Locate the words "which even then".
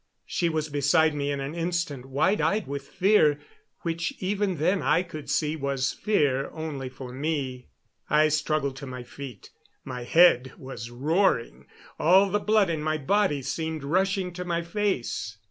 3.81-4.81